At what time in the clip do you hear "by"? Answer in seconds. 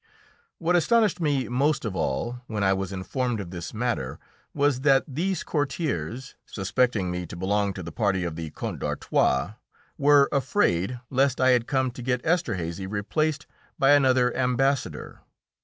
13.77-13.91